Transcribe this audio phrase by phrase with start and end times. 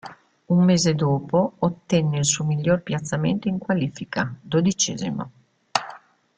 [0.49, 5.31] Un mese dopo, ottenne il suo miglior piazzamento in qualifica, dodicesimo.